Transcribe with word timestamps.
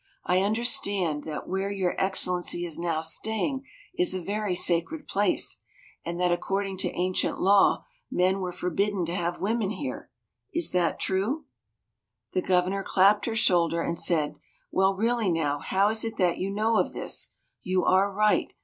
I 0.25 0.41
understand 0.41 1.25
that 1.25 1.47
where 1.47 1.69
your 1.69 1.93
Excellency 1.95 2.65
is 2.65 2.79
now 2.79 3.01
staying 3.01 3.67
is 3.95 4.15
a 4.15 4.19
very 4.19 4.55
sacred 4.55 5.07
place, 5.07 5.59
and 6.03 6.19
that 6.19 6.31
according 6.31 6.79
to 6.79 6.89
ancient 6.97 7.39
law 7.39 7.85
men 8.09 8.39
were 8.39 8.51
forbidden 8.51 9.05
to 9.05 9.13
have 9.13 9.39
women 9.39 9.69
here. 9.69 10.09
Is 10.55 10.71
that 10.71 10.99
true?" 10.99 11.45
The 12.33 12.41
Governor 12.41 12.81
clapped 12.81 13.27
her 13.27 13.35
shoulder, 13.35 13.83
and 13.83 13.99
said, 13.99 14.33
"Well, 14.71 14.95
really 14.95 15.29
now, 15.31 15.59
how 15.59 15.89
is 15.89 16.03
it 16.03 16.17
that 16.17 16.39
you 16.39 16.49
know 16.49 16.79
of 16.79 16.93
this? 16.93 17.33
You 17.61 17.85
are 17.85 18.11
right. 18.11 18.47